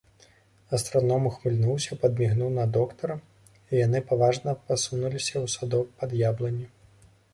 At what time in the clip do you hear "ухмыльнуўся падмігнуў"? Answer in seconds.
1.29-2.49